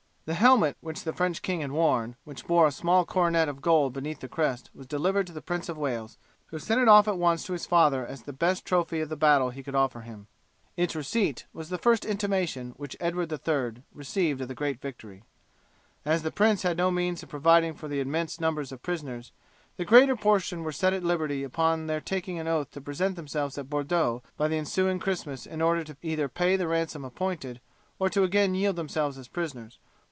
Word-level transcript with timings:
The 0.25 0.35
helmet 0.35 0.77
which 0.79 1.03
the 1.03 1.11
French 1.11 1.41
king 1.41 1.59
had 1.59 1.73
worn, 1.73 2.15
which 2.23 2.47
bore 2.47 2.65
a 2.65 2.71
small 2.71 3.05
coronet 3.05 3.49
of 3.49 3.59
gold 3.61 3.91
beneath 3.91 4.21
the 4.21 4.29
crest, 4.29 4.69
was 4.73 4.87
delivered 4.87 5.27
to 5.27 5.33
the 5.33 5.41
Prince 5.41 5.67
of 5.67 5.77
Wales, 5.77 6.17
who 6.45 6.59
sent 6.59 6.79
it 6.79 6.87
off 6.87 7.05
at 7.09 7.17
once 7.17 7.43
to 7.45 7.53
his 7.53 7.65
father 7.65 8.05
as 8.05 8.21
the 8.21 8.31
best 8.31 8.63
trophy 8.63 9.01
of 9.01 9.09
the 9.09 9.17
battle 9.17 9.49
he 9.49 9.61
could 9.63 9.75
offer 9.75 10.01
him. 10.01 10.27
Its 10.77 10.95
receipt 10.95 11.47
was 11.51 11.67
the 11.67 11.77
first 11.77 12.05
intimation 12.05 12.71
which 12.77 12.95
Edward 13.01 13.29
III 13.33 13.83
received 13.93 14.39
of 14.39 14.47
the 14.47 14.55
great 14.55 14.79
victory. 14.79 15.23
As 16.05 16.21
the 16.23 16.31
prince 16.31 16.61
had 16.61 16.77
no 16.77 16.91
means 16.91 17.21
of 17.23 17.27
providing 17.27 17.73
for 17.73 17.89
the 17.89 17.99
immense 17.99 18.39
number 18.39 18.61
of 18.61 18.81
prisoners, 18.83 19.33
the 19.75 19.83
greater 19.83 20.15
portion 20.15 20.63
were 20.63 20.71
set 20.71 20.93
at 20.93 21.03
liberty 21.03 21.43
upon 21.43 21.87
their 21.87 21.99
taking 21.99 22.39
an 22.39 22.47
oath 22.47 22.71
to 22.71 22.79
present 22.79 23.17
themselves 23.17 23.57
at 23.57 23.69
Bordeaux 23.69 24.21
by 24.37 24.47
the 24.47 24.55
ensuing 24.57 24.97
Christmas 24.99 25.45
in 25.45 25.61
order 25.61 25.83
either 26.01 26.27
to 26.29 26.33
pay 26.33 26.55
the 26.55 26.69
ransom 26.69 27.03
appointed, 27.03 27.59
or 27.99 28.09
to 28.09 28.23
again 28.23 28.55
yield 28.55 28.77
themselves 28.77 29.17
as 29.17 29.27
prisoners. 29.27 29.79